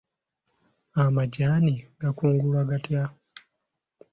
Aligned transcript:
Amajaani 1.03 1.75
gakungulwa 1.99 2.61
gatya? 2.69 3.03